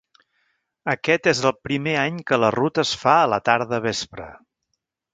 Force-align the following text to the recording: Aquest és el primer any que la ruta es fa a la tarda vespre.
Aquest 0.93 1.29
és 1.33 1.41
el 1.51 1.53
primer 1.69 1.95
any 2.05 2.19
que 2.31 2.41
la 2.45 2.51
ruta 2.57 2.87
es 2.89 2.97
fa 3.05 3.17
a 3.19 3.31
la 3.37 3.43
tarda 3.51 3.85
vespre. 3.89 4.31